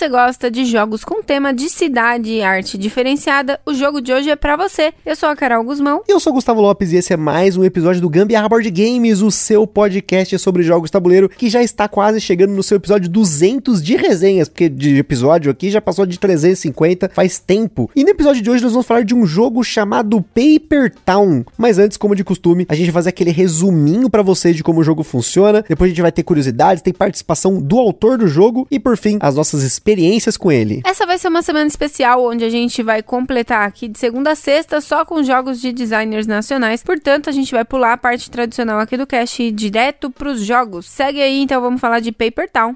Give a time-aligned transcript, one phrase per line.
[0.00, 4.30] Você gosta de jogos com tema de cidade e arte diferenciada, o jogo de hoje
[4.30, 4.94] é para você.
[5.04, 6.00] Eu sou a Carol Guzmão.
[6.08, 9.20] Eu sou o Gustavo Lopes e esse é mais um episódio do Gambiarra Board Games,
[9.20, 13.82] o seu podcast sobre jogos tabuleiro, que já está quase chegando no seu episódio 200
[13.82, 17.90] de resenhas, porque de episódio aqui já passou de 350 faz tempo.
[17.94, 21.44] E no episódio de hoje nós vamos falar de um jogo chamado Paper Town.
[21.58, 24.80] Mas antes, como de costume, a gente vai fazer aquele resuminho para vocês de como
[24.80, 25.62] o jogo funciona.
[25.68, 29.18] Depois a gente vai ter curiosidades, tem participação do autor do jogo e por fim,
[29.20, 29.89] as nossas experiências
[30.36, 30.80] com ele.
[30.84, 34.34] Essa vai ser uma semana especial onde a gente vai completar aqui de segunda a
[34.34, 36.82] sexta só com jogos de designers nacionais.
[36.82, 40.40] Portanto, a gente vai pular a parte tradicional aqui do cast e ir direto pros
[40.40, 40.86] jogos.
[40.86, 42.74] Segue aí, então vamos falar de Paper Town.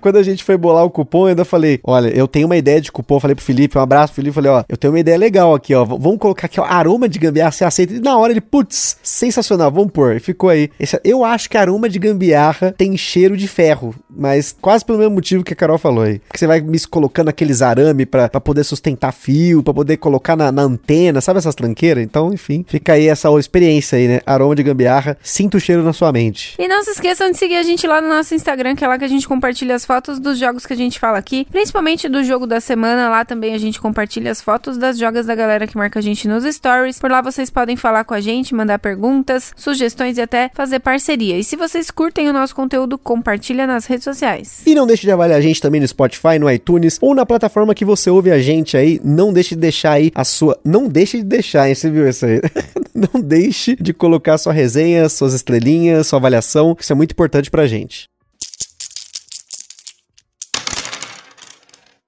[0.00, 2.80] Quando a gente foi bolar o cupom, eu ainda falei: Olha, eu tenho uma ideia
[2.80, 3.20] de cupom.
[3.20, 4.34] Falei pro Felipe, um abraço Felipe.
[4.34, 5.84] Falei: Ó, eu tenho uma ideia legal aqui, ó.
[5.84, 7.52] Vamos colocar aqui, ó, aroma de gambiarra.
[7.52, 7.94] Você aceita?
[7.94, 10.16] E na hora ele, putz, sensacional, vamos pôr.
[10.16, 10.70] E ficou aí.
[10.78, 15.14] Esse, eu acho que aroma de gambiarra tem cheiro de ferro, mas quase pelo mesmo
[15.14, 16.18] motivo que a Carol falou aí.
[16.18, 20.36] Porque você vai me colocando aqueles arame pra, pra poder sustentar fio, pra poder colocar
[20.36, 22.02] na, na antena, sabe essas tranqueiras?
[22.02, 24.20] Então, enfim, fica aí essa experiência aí, né?
[24.26, 26.54] Aroma de gambiarra, sinta o cheiro na sua mente.
[26.58, 28.98] E não se esqueçam de seguir a gente lá no nosso Instagram, que é lá
[28.98, 32.22] que a gente compartilha as fotos dos jogos que a gente fala aqui, principalmente do
[32.24, 33.08] jogo da semana.
[33.08, 36.26] Lá também a gente compartilha as fotos das jogas da galera que marca a gente
[36.28, 36.98] nos stories.
[36.98, 41.38] Por lá vocês podem falar com a gente, mandar perguntas, sugestões e até fazer parceria.
[41.38, 44.62] E se vocês curtem o nosso conteúdo, compartilha nas redes sociais.
[44.66, 47.74] E não deixe de avaliar a gente também no Spotify, no iTunes ou na plataforma
[47.74, 49.00] que você ouve a gente aí.
[49.04, 50.58] Não deixe de deixar aí a sua.
[50.64, 51.74] Não deixe de deixar, hein?
[51.74, 52.40] Você viu isso aí?
[52.94, 57.66] não deixe de colocar sua resenha, suas estrelinhas, sua avaliação, isso é muito importante pra
[57.66, 58.08] gente.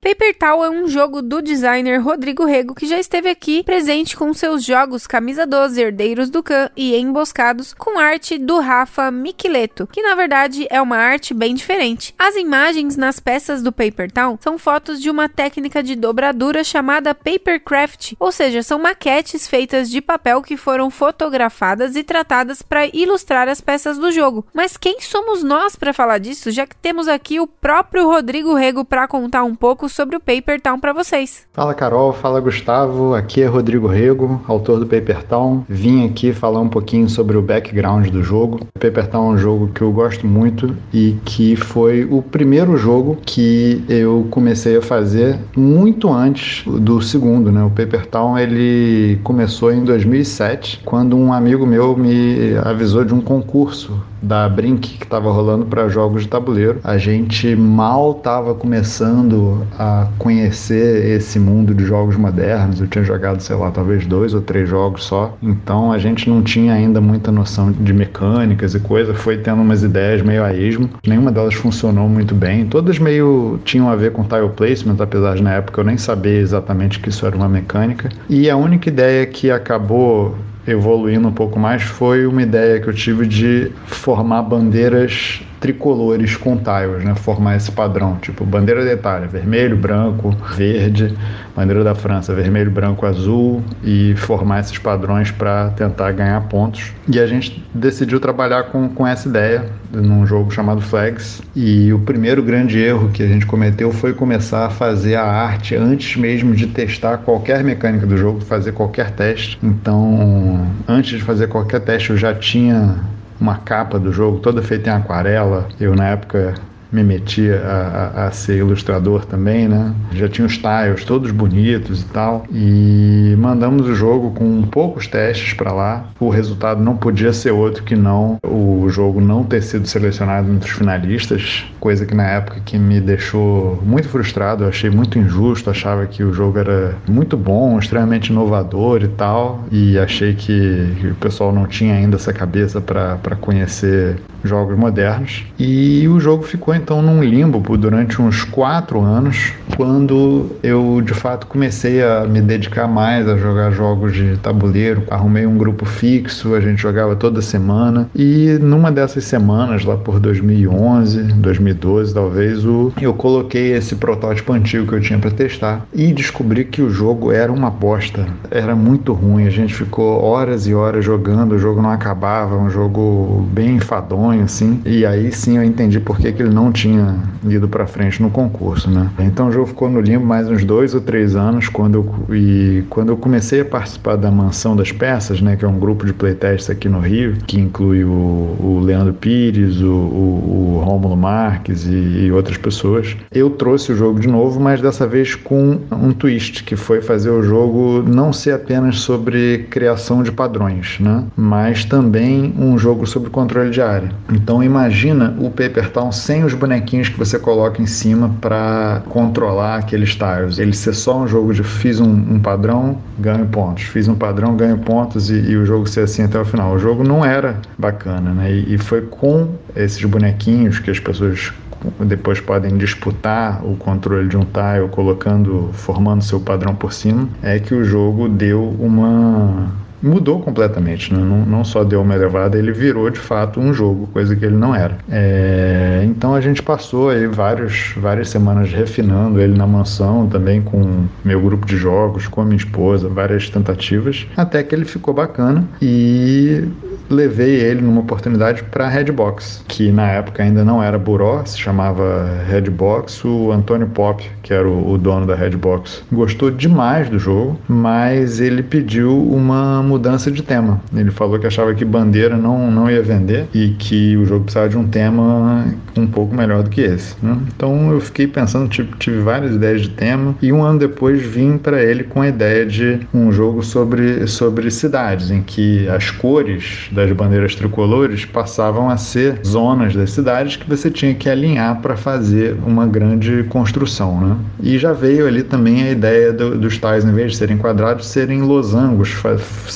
[0.06, 4.32] Paper Tau é um jogo do designer Rodrigo Rego que já esteve aqui presente com
[4.32, 10.00] seus jogos Camisa 12, Herdeiros do Khan e Emboscados com arte do Rafa Miquileto, que
[10.02, 12.14] na verdade é uma arte bem diferente.
[12.16, 17.12] As imagens nas peças do Paper Town são fotos de uma técnica de dobradura chamada
[17.12, 23.48] Papercraft, ou seja, são maquetes feitas de papel que foram fotografadas e tratadas para ilustrar
[23.48, 24.46] as peças do jogo.
[24.54, 28.84] Mas quem somos nós para falar disso, já que temos aqui o próprio Rodrigo Rego
[28.84, 31.46] para contar um pouco sobre o Paper Town para vocês.
[31.54, 35.64] Fala Carol, fala Gustavo, aqui é Rodrigo Rego, autor do Paper Town.
[35.66, 38.60] Vim aqui falar um pouquinho sobre o background do jogo.
[38.76, 42.76] O Paper Town é um jogo que eu gosto muito e que foi o primeiro
[42.76, 47.64] jogo que eu comecei a fazer muito antes do segundo, né?
[47.64, 53.20] O Paper Town ele começou em 2007, quando um amigo meu me avisou de um
[53.22, 56.80] concurso da Brink que estava rolando para jogos de tabuleiro.
[56.82, 62.80] A gente mal estava começando a conhecer esse mundo de jogos modernos.
[62.80, 65.36] Eu tinha jogado, sei lá, talvez dois ou três jogos só.
[65.42, 69.14] Então a gente não tinha ainda muita noção de mecânicas e coisa.
[69.14, 70.90] Foi tendo umas ideias meio a esmo.
[71.06, 72.66] Nenhuma delas funcionou muito bem.
[72.66, 76.40] Todas meio tinham a ver com tile placement, apesar de na época eu nem saber
[76.40, 78.08] exatamente que isso era uma mecânica.
[78.28, 80.36] E a única ideia que acabou
[80.66, 86.56] evoluindo um pouco mais foi uma ideia que eu tive de formar bandeiras tricolores com
[86.56, 87.14] tiles, né?
[87.14, 91.14] Formar esse padrão, tipo bandeira da Itália, vermelho, branco, verde,
[91.54, 96.92] bandeira da França, vermelho, branco, azul e formar esses padrões para tentar ganhar pontos.
[97.08, 101.42] E a gente decidiu trabalhar com, com essa ideia num jogo chamado Flags.
[101.54, 105.74] E o primeiro grande erro que a gente cometeu foi começar a fazer a arte
[105.74, 109.58] antes mesmo de testar qualquer mecânica do jogo, fazer qualquer teste.
[109.62, 112.96] Então, antes de fazer qualquer teste, eu já tinha
[113.40, 115.68] uma capa do jogo toda feita em aquarela.
[115.78, 116.54] Eu, na época,
[116.92, 119.94] me meti a, a, a, ser ilustrador também, né?
[120.12, 122.44] Já tinha os tiles todos bonitos e tal.
[122.50, 126.08] E mandamos o jogo com poucos testes para lá.
[126.18, 130.70] O resultado não podia ser outro que não o jogo não ter sido selecionado entre
[130.70, 135.70] os finalistas, coisa que na época que me deixou muito frustrado, eu achei muito injusto,
[135.70, 141.14] achava que o jogo era muito bom, extremamente inovador e tal, e achei que, o
[141.16, 145.44] pessoal não tinha ainda essa cabeça para conhecer jogos modernos.
[145.58, 151.46] E o jogo ficou então num limbo durante uns quatro anos, quando eu de fato
[151.46, 155.02] comecei a me dedicar mais a jogar jogos de tabuleiro.
[155.10, 158.08] Arrumei um grupo fixo, a gente jogava toda semana.
[158.14, 164.86] E numa dessas semanas, lá por 2011, 2012 talvez, o, eu coloquei esse protótipo antigo
[164.86, 168.26] que eu tinha para testar e descobri que o jogo era uma bosta.
[168.50, 169.46] Era muito ruim.
[169.46, 174.44] A gente ficou horas e horas jogando, o jogo não acabava, um jogo bem enfadonho
[174.44, 174.80] assim.
[174.84, 177.16] E aí sim eu entendi por que, que ele não tinha
[177.48, 179.10] ido para frente no concurso, né?
[179.18, 181.96] Então o jogo ficou no limbo mais uns dois ou três anos quando
[182.28, 185.56] eu, e quando eu comecei a participar da Mansão das Peças, né?
[185.56, 189.80] Que é um grupo de playtests aqui no Rio, que inclui o, o Leandro Pires,
[189.80, 193.16] o, o, o Rômulo Marques e, e outras pessoas.
[193.32, 197.30] Eu trouxe o jogo de novo, mas dessa vez com um twist, que foi fazer
[197.30, 201.24] o jogo não ser apenas sobre criação de padrões, né?
[201.36, 204.10] Mas também um jogo sobre controle de área.
[204.32, 209.76] Então imagina o Paper Town sem os bonequinhos que você coloca em cima para controlar
[209.76, 210.58] aqueles tiles.
[210.58, 214.56] Ele ser só um jogo de fiz um, um padrão, ganho pontos, fiz um padrão,
[214.56, 216.74] ganho pontos e, e, o jogo ser assim até o final.
[216.74, 218.52] O jogo não era bacana, né?
[218.52, 221.52] E, e foi com esses bonequinhos que as pessoas
[222.00, 227.58] depois podem disputar o controle de um tile colocando, formando seu padrão por cima, é
[227.58, 229.70] que o jogo deu uma
[230.02, 231.20] mudou completamente, né?
[231.20, 234.56] não, não só deu uma elevada, ele virou de fato um jogo, coisa que ele
[234.56, 234.98] não era.
[235.10, 241.04] É, então a gente passou aí vários, várias semanas refinando ele na mansão, também com
[241.24, 245.64] meu grupo de jogos, com a minha esposa, várias tentativas, até que ele ficou bacana
[245.80, 246.64] e
[247.08, 252.42] levei ele numa oportunidade para Redbox, que na época ainda não era Buró, se chamava
[252.48, 253.24] Redbox.
[253.24, 258.40] O Antônio Pop, que era o, o dono da Redbox, gostou demais do jogo, mas
[258.40, 260.80] ele pediu uma mudança de tema.
[260.94, 264.68] Ele falou que achava que bandeira não, não ia vender e que o jogo precisava
[264.68, 265.64] de um tema
[265.96, 267.14] um pouco melhor do que esse.
[267.22, 267.36] Né?
[267.54, 271.56] Então eu fiquei pensando, tipo, tive várias ideias de tema e um ano depois vim
[271.56, 276.88] para ele com a ideia de um jogo sobre, sobre cidades, em que as cores
[276.92, 281.96] das bandeiras tricolores passavam a ser zonas das cidades que você tinha que alinhar para
[281.96, 284.20] fazer uma grande construção.
[284.20, 284.36] Né?
[284.62, 288.06] E já veio ali também a ideia do, dos tais, em vez de serem quadrados,
[288.06, 289.14] serem losangos,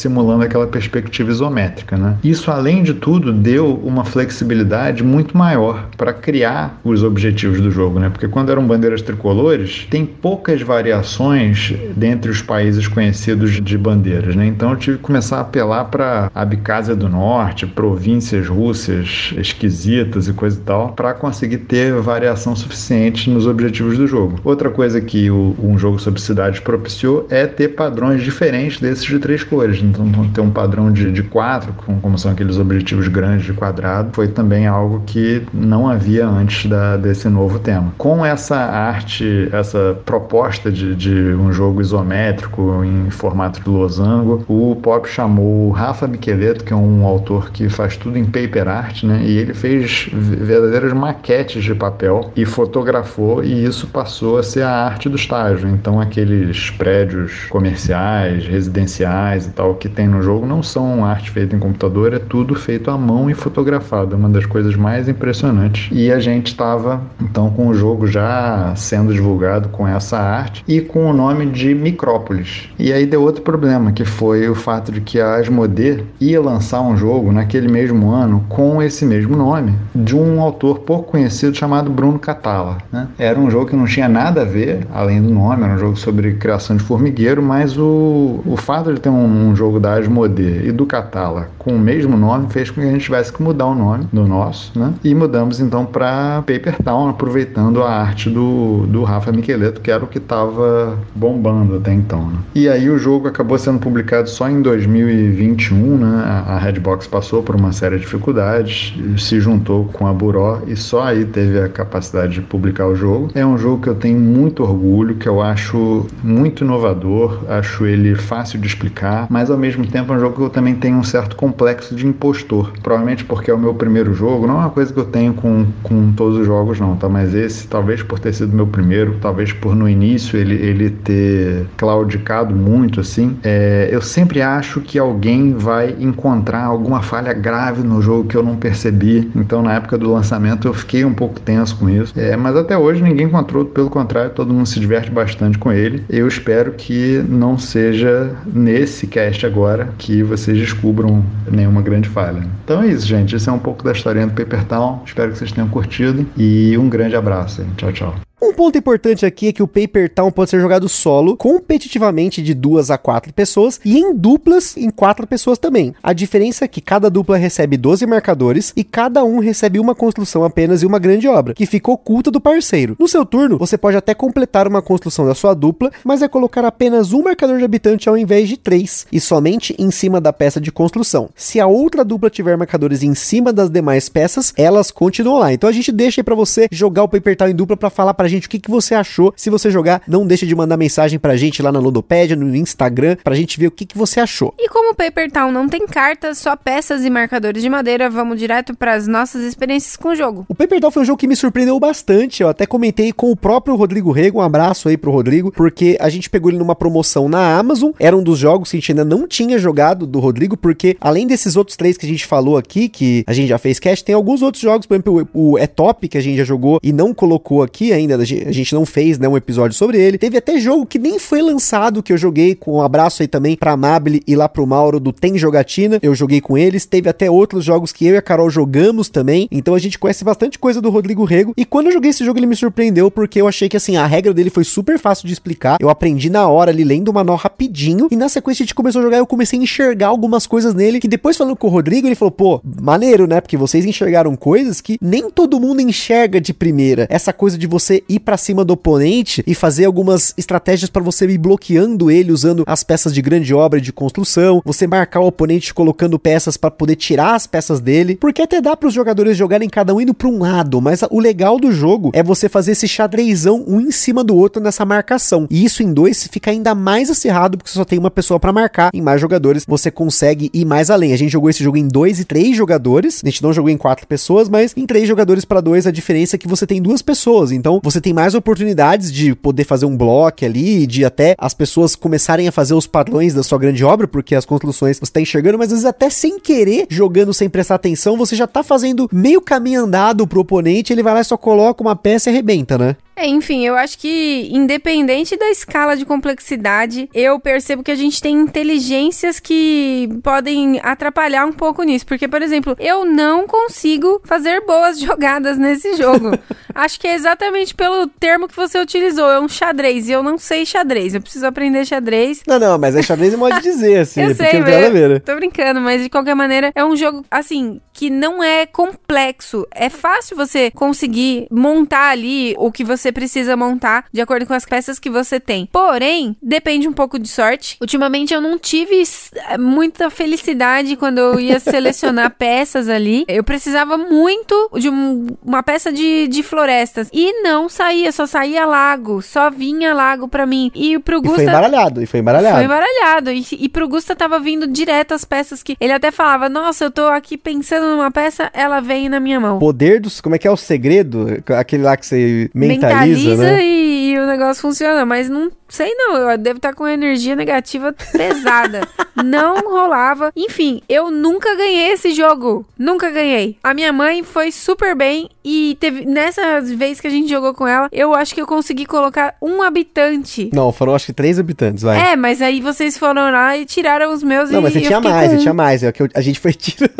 [0.00, 1.96] simulando aquela perspectiva isométrica.
[1.96, 2.16] Né?
[2.24, 7.98] Isso, além de tudo, deu uma flexibilidade muito maior para criar os objetivos do jogo,
[7.98, 8.08] né?
[8.08, 14.34] porque quando eram bandeiras tricolores, tem poucas variações dentre os países conhecidos de bandeiras.
[14.34, 14.46] Né?
[14.46, 20.28] Então eu tive que começar a apelar para a Abcásia do Norte, províncias russas esquisitas
[20.28, 24.38] e coisa e tal, para conseguir ter variação suficiente nos objetivos do jogo.
[24.44, 29.18] Outra coisa que o, um jogo sobre cidades propiciou é ter padrões diferentes desses de
[29.18, 29.82] três cores.
[29.90, 34.28] Então, ter um padrão de, de quatro, como são aqueles objetivos grandes de quadrado, foi
[34.28, 37.92] também algo que não havia antes da, desse novo tema.
[37.98, 44.76] Com essa arte, essa proposta de, de um jogo isométrico em formato de losango, o
[44.76, 49.02] Pop chamou o Rafa Micheleto, que é um autor que faz tudo em paper art,
[49.04, 49.22] né?
[49.22, 54.70] E ele fez verdadeiras maquetes de papel e fotografou e isso passou a ser a
[54.70, 55.68] arte do estágio.
[55.68, 61.56] Então aqueles prédios comerciais, residenciais e tal que tem no jogo não são arte feita
[61.56, 64.14] em computador, é tudo feito à mão e fotografado.
[64.14, 65.88] É uma das coisas mais impressionantes.
[65.90, 70.80] E a gente estava então com o jogo já sendo divulgado com essa arte e
[70.80, 72.68] com o nome de Micrópolis.
[72.78, 76.82] E aí deu outro problema, que foi o fato de que a Asmodee ia lançar
[76.82, 81.90] um jogo naquele mesmo ano com esse mesmo nome, de um autor pouco conhecido chamado
[81.90, 82.78] Bruno Catala.
[82.92, 83.08] Né?
[83.18, 85.96] Era um jogo que não tinha nada a ver, além do nome, era um jogo
[85.96, 89.94] sobre criação de formigueiro, mas o, o fato de ter um, um jogo jogo da
[89.94, 93.42] Asmodee e do Catala com o mesmo nome fez com que a gente tivesse que
[93.42, 94.94] mudar o nome do nosso, né?
[95.04, 100.02] E mudamos então para Paper Town, aproveitando a arte do, do Rafa Micheleto, que era
[100.02, 102.28] o que estava bombando até então.
[102.28, 102.38] Né?
[102.54, 106.24] E aí o jogo acabou sendo publicado só em 2021, né?
[106.46, 111.02] A Redbox passou por uma série de dificuldades, se juntou com a Buró e só
[111.02, 113.30] aí teve a capacidade de publicar o jogo.
[113.34, 118.14] É um jogo que eu tenho muito orgulho, que eu acho muito inovador, acho ele
[118.14, 121.04] fácil de explicar, mas ao mesmo tempo é um jogo que eu também tenho um
[121.04, 122.72] certo complexo de impostor.
[122.82, 125.66] Provavelmente porque é o meu primeiro jogo, não é uma coisa que eu tenho com,
[125.82, 127.08] com todos os jogos, não, tá?
[127.08, 131.66] Mas esse, talvez por ter sido meu primeiro, talvez por no início ele, ele ter
[131.76, 138.00] claudicado muito, assim, é, eu sempre acho que alguém vai encontrar alguma falha grave no
[138.00, 139.30] jogo que eu não percebi.
[139.34, 142.12] Então, na época do lançamento, eu fiquei um pouco tenso com isso.
[142.16, 146.04] É, mas até hoje ninguém encontrou, pelo contrário, todo mundo se diverte bastante com ele.
[146.08, 152.42] Eu espero que não seja nesse cast agora que vocês descubram nenhuma grande falha.
[152.64, 153.34] Então é isso, gente.
[153.34, 155.02] Esse é um pouco da historinha do Paper Town.
[155.04, 157.64] Espero que vocês tenham curtido e um grande abraço.
[157.76, 158.29] Tchau, tchau.
[158.42, 162.54] Um ponto importante aqui é que o Paper Town pode ser jogado solo, competitivamente de
[162.54, 165.94] duas a quatro pessoas e em duplas em quatro pessoas também.
[166.02, 170.42] A diferença é que cada dupla recebe 12 marcadores e cada um recebe uma construção
[170.42, 172.96] apenas e uma grande obra, que fica oculta do parceiro.
[172.98, 176.64] No seu turno, você pode até completar uma construção da sua dupla, mas é colocar
[176.64, 180.58] apenas um marcador de habitante ao invés de três, e somente em cima da peça
[180.58, 181.28] de construção.
[181.36, 185.52] Se a outra dupla tiver marcadores em cima das demais peças, elas continuam lá.
[185.52, 188.14] Então a gente deixa aí pra você jogar o Paper Town em dupla para falar
[188.14, 189.32] pra gente o que, que você achou.
[189.36, 193.16] Se você jogar, não deixa de mandar mensagem pra gente lá na Ludopédia, no Instagram,
[193.22, 194.54] pra gente ver o que, que você achou.
[194.58, 198.38] E como o Paper Town não tem cartas, só peças e marcadores de madeira, vamos
[198.38, 200.44] direto para as nossas experiências com o jogo.
[200.48, 202.42] O Paper Town foi um jogo que me surpreendeu bastante.
[202.42, 204.38] Eu até comentei com o próprio Rodrigo Rego.
[204.38, 207.90] Um abraço aí pro Rodrigo, porque a gente pegou ele numa promoção na Amazon.
[207.98, 211.26] Era um dos jogos que a gente ainda não tinha jogado do Rodrigo, porque além
[211.26, 214.14] desses outros três que a gente falou aqui, que a gente já fez cast, tem
[214.14, 216.92] alguns outros jogos, por exemplo, o, o É Top, que a gente já jogou e
[216.92, 218.19] não colocou aqui ainda.
[218.22, 220.18] A gente, não fez né, um episódio sobre ele.
[220.18, 223.56] Teve até jogo que nem foi lançado, que eu joguei com um abraço aí também
[223.56, 225.98] pra Amabile e lá pro Mauro do Tem Jogatina.
[226.02, 226.84] Eu joguei com eles.
[226.84, 229.48] Teve até outros jogos que eu e a Carol jogamos também.
[229.50, 231.54] Então a gente conhece bastante coisa do Rodrigo Rego.
[231.56, 234.06] E quando eu joguei esse jogo, ele me surpreendeu, porque eu achei que assim, a
[234.06, 235.78] regra dele foi super fácil de explicar.
[235.80, 238.08] Eu aprendi na hora ali, lendo o manual rapidinho.
[238.10, 241.00] E na sequência a gente começou a jogar, eu comecei a enxergar algumas coisas nele.
[241.00, 243.40] Que depois falando com o Rodrigo, ele falou: pô, maneiro, né?
[243.40, 247.06] Porque vocês enxergaram coisas que nem todo mundo enxerga de primeira.
[247.10, 251.26] Essa coisa de você ir para cima do oponente e fazer algumas estratégias para você
[251.26, 255.26] ir bloqueando ele usando as peças de grande obra e de construção, você marcar o
[255.26, 259.36] oponente colocando peças para poder tirar as peças dele, porque até dá para os jogadores
[259.36, 262.72] jogarem cada um indo para um lado, mas o legal do jogo é você fazer
[262.72, 265.46] esse xadrezão um em cima do outro nessa marcação.
[265.50, 268.90] E isso em dois fica ainda mais acirrado porque só tem uma pessoa para marcar.
[268.92, 271.12] Em mais jogadores você consegue ir mais além.
[271.12, 273.20] A gente jogou esse jogo em dois e três jogadores.
[273.22, 276.36] A gente não jogou em quatro pessoas, mas em três jogadores para dois a diferença
[276.36, 277.52] é que você tem duas pessoas.
[277.52, 281.94] Então você tem mais oportunidades de poder fazer um bloco ali, de até as pessoas
[281.94, 285.58] começarem a fazer os padrões da sua grande obra, porque as construções você tá enxergando,
[285.58, 289.40] mas às vezes até sem querer, jogando sem prestar atenção, você já tá fazendo meio
[289.40, 292.96] caminho andado pro oponente, ele vai lá e só coloca uma peça e arrebenta, né?
[293.20, 298.18] É, enfim, eu acho que independente da escala de complexidade, eu percebo que a gente
[298.20, 302.06] tem inteligências que podem atrapalhar um pouco nisso.
[302.06, 306.30] Porque, por exemplo, eu não consigo fazer boas jogadas nesse jogo.
[306.74, 309.28] acho que é exatamente pelo termo que você utilizou.
[309.28, 310.08] É um xadrez.
[310.08, 311.14] E eu não sei xadrez.
[311.14, 312.42] Eu preciso aprender xadrez.
[312.46, 314.22] Não, não, mas é xadrez pode dizer, assim.
[314.22, 315.18] eu é sei, ver, né?
[315.18, 319.66] Tô brincando, mas de qualquer maneira, é um jogo, assim, que não é complexo.
[319.74, 324.64] É fácil você conseguir montar ali o que você precisa montar de acordo com as
[324.64, 325.68] peças que você tem.
[325.72, 327.76] Porém, depende um pouco de sorte.
[327.80, 329.02] Ultimamente eu não tive
[329.48, 333.24] eh, muita felicidade quando eu ia selecionar peças ali.
[333.28, 337.08] Eu precisava muito de um- uma peça de, de florestas.
[337.12, 339.20] E não saía, só saía lago.
[339.22, 340.70] Só vinha lago pra mim.
[340.74, 341.42] E pro E foi Gusta.
[341.42, 342.56] embaralhado, e foi embaralhado.
[342.56, 343.30] Foi embaralhado.
[343.30, 345.76] E, e pro Gusta tava vindo direto as peças que.
[345.80, 349.58] Ele até falava: Nossa, eu tô aqui pensando numa peça, ela vem na minha mão.
[349.58, 350.20] Poder dos.
[350.20, 351.26] Como é que é o segredo?
[351.58, 352.50] Aquele lá que você
[352.94, 353.64] mentaliza, né?
[353.64, 357.92] e, e o negócio funciona, mas não sei não, eu devo estar com energia negativa
[358.12, 358.80] pesada.
[359.24, 360.32] não rolava.
[360.36, 362.66] Enfim, eu nunca ganhei esse jogo.
[362.78, 363.56] Nunca ganhei.
[363.62, 367.66] A minha mãe foi super bem e teve nessa vez que a gente jogou com
[367.66, 370.50] ela, eu acho que eu consegui colocar um habitante.
[370.52, 372.12] Não, foram acho que três habitantes, vai.
[372.12, 374.82] É, mas aí vocês foram lá e tiraram os meus Não, e mas você eu
[374.82, 375.82] tinha mais, com você tinha mais.
[375.82, 376.90] É o que eu- a gente foi tirando.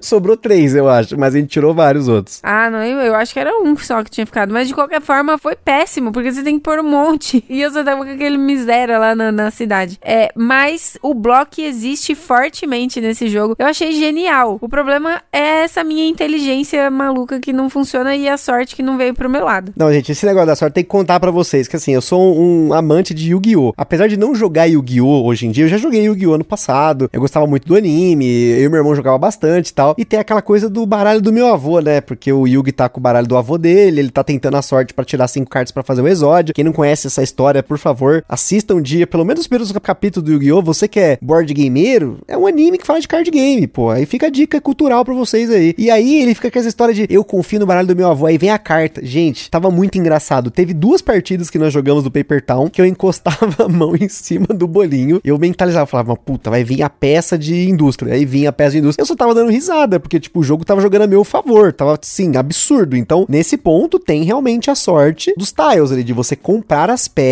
[0.00, 2.40] Sobrou três, eu acho, mas a gente tirou vários outros.
[2.42, 4.52] Ah, não, eu, eu acho que era um só que tinha ficado.
[4.52, 7.43] Mas de qualquer forma foi péssimo, porque você tem que pôr um monte.
[7.48, 9.98] E eu só tava com aquele miséria lá na, na cidade.
[10.02, 13.54] É, mas o bloco existe fortemente nesse jogo.
[13.58, 14.58] Eu achei genial.
[14.60, 18.96] O problema é essa minha inteligência maluca que não funciona e a sorte que não
[18.96, 19.72] veio pro meu lado.
[19.76, 22.38] Não, gente, esse negócio da sorte tem que contar para vocês que assim, eu sou
[22.38, 23.72] um amante de Yu-Gi-Oh!
[23.76, 25.24] Apesar de não jogar Yu-Gi-Oh!
[25.24, 26.34] hoje em dia, eu já joguei Yu-Gi-Oh!
[26.34, 27.08] ano passado.
[27.12, 29.94] Eu gostava muito do anime, eu e meu irmão jogava bastante e tal.
[29.98, 32.00] E tem aquela coisa do baralho do meu avô, né?
[32.00, 34.92] Porque o Yugi tá com o baralho do avô dele, ele tá tentando a sorte
[34.92, 36.54] para tirar cinco cartas para fazer o exódio.
[36.54, 40.24] Quem não conhece essa história, por favor, assista um dia, pelo menos os primeiros capítulos
[40.24, 40.62] do Yu-Gi-Oh!
[40.62, 43.90] Você que é board gameiro, é um anime que fala de card game, pô.
[43.90, 45.74] Aí fica a dica cultural para vocês aí.
[45.76, 48.26] E aí ele fica com essa história de eu confio no baralho do meu avô,
[48.26, 49.04] aí vem a carta.
[49.04, 50.50] Gente, tava muito engraçado.
[50.50, 54.08] Teve duas partidas que nós jogamos do Paper Town que eu encostava a mão em
[54.08, 55.20] cima do bolinho.
[55.24, 58.14] Eu mentalizava, falava, puta, vai vir a peça de indústria.
[58.14, 59.02] Aí vinha a peça de indústria.
[59.02, 61.72] Eu só tava dando risada, porque, tipo, o jogo tava jogando a meu favor.
[61.72, 62.96] Tava, sim, absurdo.
[62.96, 67.23] Então, nesse ponto, tem realmente a sorte dos tiles ali, de você comprar as peças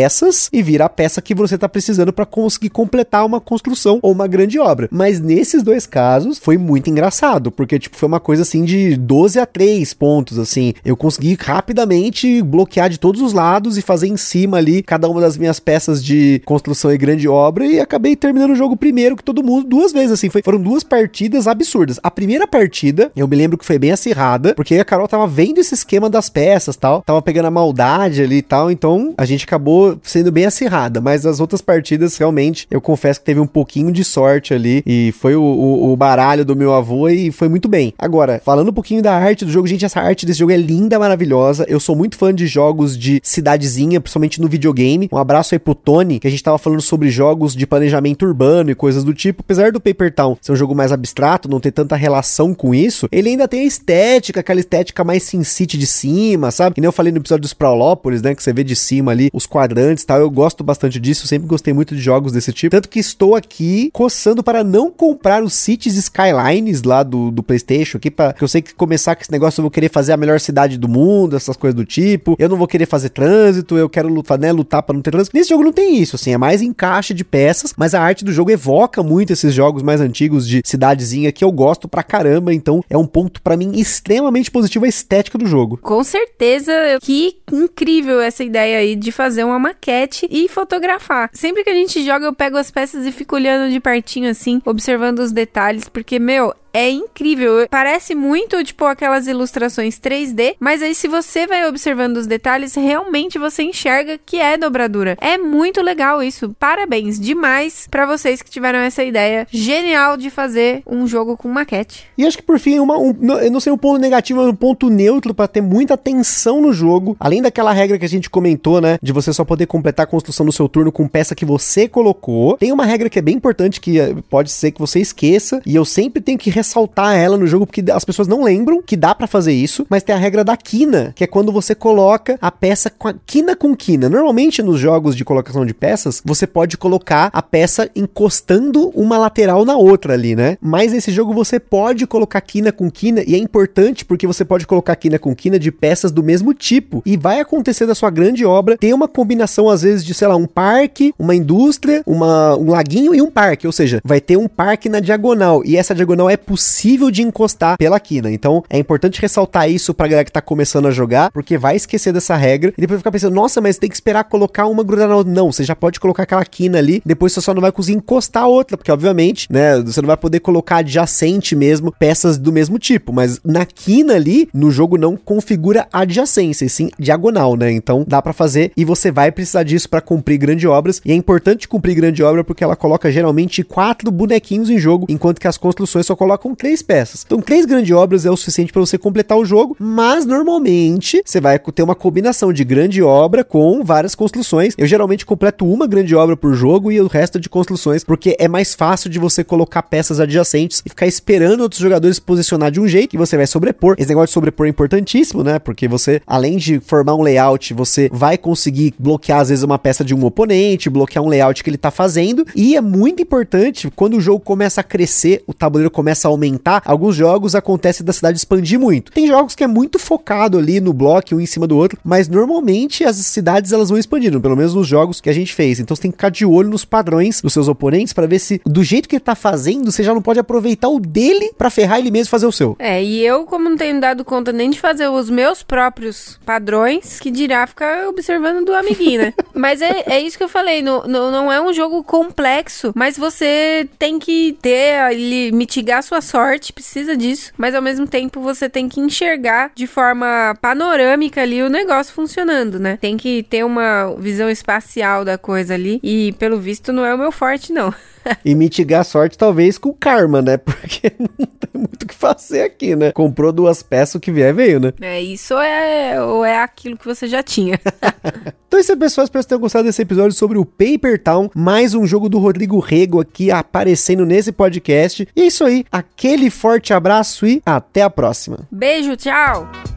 [0.52, 4.26] e vir a peça que você tá precisando para conseguir completar uma construção ou uma
[4.26, 4.88] grande obra.
[4.90, 9.38] Mas nesses dois casos, foi muito engraçado, porque, tipo, foi uma coisa assim de 12
[9.38, 10.74] a 3 pontos, assim.
[10.84, 15.20] Eu consegui rapidamente bloquear de todos os lados e fazer em cima ali cada uma
[15.20, 19.24] das minhas peças de construção e grande obra e acabei terminando o jogo primeiro que
[19.24, 20.30] todo mundo duas vezes, assim.
[20.30, 21.98] Foi, foram duas partidas absurdas.
[22.02, 25.58] A primeira partida, eu me lembro que foi bem acirrada, porque a Carol tava vendo
[25.58, 29.44] esse esquema das peças tal, tava pegando a maldade ali e tal, então a gente
[29.44, 31.00] acabou sendo bem acirrada.
[31.00, 35.12] Mas as outras partidas, realmente, eu confesso que teve um pouquinho de sorte ali e
[35.12, 37.94] foi o, o, o baralho do meu avô e foi muito bem.
[37.98, 40.98] Agora, falando um pouquinho da arte do jogo, gente, essa arte desse jogo é linda,
[40.98, 41.64] maravilhosa.
[41.68, 45.08] Eu sou muito fã de jogos de cidadezinha, principalmente no videogame.
[45.12, 48.70] Um abraço aí pro Tony, que a gente tava falando sobre jogos de planejamento urbano
[48.70, 49.42] e coisas do tipo.
[49.42, 53.08] Apesar do Paper Town ser um jogo mais abstrato, não ter tanta relação com isso,
[53.10, 56.74] ele ainda tem a estética, aquela estética mais Sin City de cima, sabe?
[56.74, 58.34] Que nem eu falei no episódio dos Prolópolis, né?
[58.34, 60.18] Que você vê de cima ali os quadrantes tal.
[60.18, 62.74] Eu gosto bastante disso, sempre gostei muito de jogos desse tipo.
[62.74, 67.98] Tanto que estou aqui coçando para não comprar os Cities Skylines lá do, do PlayStation
[67.98, 70.16] aqui, para que eu sei que começar com esse negócio eu vou querer fazer a
[70.16, 72.36] melhor cidade do mundo, essas coisas do tipo.
[72.38, 74.50] Eu não vou querer fazer trânsito, eu quero lutar, né?
[74.50, 75.36] Lutar para não ter trânsito.
[75.36, 78.32] Nesse jogo não tem isso, assim, é mais encaixe de peças, mas a arte do
[78.32, 82.82] jogo evoca muito esses jogos mais antigos de cidadezinha que eu gosto pra caramba, então
[82.90, 85.78] é um ponto para mim extremamente positivo a estética do jogo.
[85.78, 91.30] Com certeza, que incrível essa ideia aí de fazer uma maquete e fotografar.
[91.32, 94.60] Sempre que a gente joga, eu pego as peças e fico olhando de pertinho assim,
[94.64, 97.66] observando os detalhes, porque, meu, é incrível.
[97.70, 103.38] Parece muito, tipo, aquelas ilustrações 3D, mas aí se você vai observando os detalhes, realmente
[103.38, 105.16] você enxerga que é dobradura.
[105.20, 106.54] É muito legal isso.
[106.58, 112.06] Parabéns demais para vocês que tiveram essa ideia genial de fazer um jogo com maquete.
[112.16, 114.54] E acho que por fim, uma, um, eu não sei um ponto negativo, mas um
[114.54, 117.16] ponto neutro para ter muita atenção no jogo.
[117.18, 120.46] Além daquela regra que a gente comentou, né, de você só poder completar a construção
[120.46, 122.56] no seu turno com peça que você colocou.
[122.56, 125.74] Tem uma regra que é bem importante que eh, pode ser que você esqueça e
[125.74, 129.14] eu sempre tenho que ressaltar ela no jogo, porque as pessoas não lembram que dá
[129.14, 132.50] para fazer isso, mas tem a regra da quina, que é quando você coloca a
[132.50, 134.08] peça com a quina com quina.
[134.08, 139.64] Normalmente nos jogos de colocação de peças, você pode colocar a peça encostando uma lateral
[139.64, 140.56] na outra ali, né?
[140.60, 144.66] Mas nesse jogo você pode colocar quina com quina e é importante porque você pode
[144.66, 148.44] colocar quina com quina de peças do mesmo tipo e vai acontecer da sua grande
[148.44, 152.70] obra ter uma combinação às vezes de, sei lá, um parque, uma indústria, uma, um
[152.70, 156.30] laguinho e um parque, ou seja, vai ter um parque na diagonal e essa diagonal
[156.30, 158.30] é possível de encostar pela quina.
[158.30, 162.12] Então é importante ressaltar isso pra galera que tá começando a jogar, porque vai esquecer
[162.12, 165.16] dessa regra e depois ficar pensando, nossa, mas tem que esperar colocar uma grudar na
[165.16, 165.32] outra.
[165.32, 168.42] Não, você já pode colocar aquela quina ali, depois você só não vai conseguir encostar
[168.42, 172.78] a outra, porque obviamente, né, você não vai poder colocar adjacente mesmo peças do mesmo
[172.78, 177.72] tipo, mas na quina ali, no jogo não configura adjacência, e sim diagonal, né?
[177.72, 181.14] Então dá para fazer e você vai precisar disso para cumprir grandes obras, e é
[181.14, 185.56] importante cumprir grande obra porque ela coloca geralmente quatro bonequinhos em jogo, enquanto que as
[185.56, 187.22] construções só colocam com três peças.
[187.24, 191.40] Então, três grandes obras é o suficiente para você completar o jogo, mas normalmente você
[191.40, 194.74] vai ter uma combinação de grande obra com várias construções.
[194.76, 198.48] Eu geralmente completo uma grande obra por jogo e o resto de construções, porque é
[198.48, 202.88] mais fácil de você colocar peças adjacentes e ficar esperando outros jogadores posicionar de um
[202.88, 203.94] jeito e você vai sobrepor.
[203.96, 205.60] Esse negócio de sobrepor é importantíssimo, né?
[205.60, 210.04] Porque você, além de formar um layout, você vai conseguir bloquear às vezes uma peça
[210.04, 212.44] de um oponente, bloquear um layout que ele tá fazendo.
[212.56, 216.82] E é muito importante quando o jogo começa a crescer, o tabuleiro começa a aumentar,
[216.84, 219.12] alguns jogos acontece da cidade expandir muito.
[219.12, 222.28] Tem jogos que é muito focado ali no bloco, um em cima do outro, mas
[222.28, 225.78] normalmente as cidades elas vão expandindo, pelo menos nos jogos que a gente fez.
[225.78, 228.60] Então você tem que ficar de olho nos padrões dos seus oponentes para ver se
[228.66, 231.98] do jeito que ele tá fazendo, você já não pode aproveitar o dele para ferrar
[231.98, 232.76] ele mesmo e fazer o seu.
[232.78, 237.20] É, e eu, como não tenho dado conta nem de fazer os meus próprios padrões,
[237.20, 239.34] que dirá ficar observando do amiguinho, né?
[239.54, 243.18] mas é, é isso que eu falei, no, no, não é um jogo complexo, mas
[243.18, 248.68] você tem que ter ali, mitigar sua sorte, precisa disso, mas ao mesmo tempo você
[248.68, 252.96] tem que enxergar de forma panorâmica ali o negócio funcionando, né?
[253.00, 257.18] Tem que ter uma visão espacial da coisa ali, e pelo visto não é o
[257.18, 257.92] meu forte, não.
[258.44, 260.56] e mitigar a sorte talvez com karma, né?
[260.58, 263.12] Porque não tem muito o que fazer aqui, né?
[263.12, 264.92] Comprou duas peças, o que vier veio, né?
[265.00, 267.78] É, isso é, ou é aquilo que você já tinha.
[268.66, 269.24] então é isso aí, pessoal.
[269.24, 271.50] Espero que tenham gostado desse episódio sobre o Paper Town.
[271.54, 275.28] Mais um jogo do Rodrigo Rego aqui aparecendo nesse podcast.
[275.34, 275.84] E é isso aí.
[275.90, 278.60] Aquele forte abraço e até a próxima.
[278.70, 279.91] Beijo, tchau!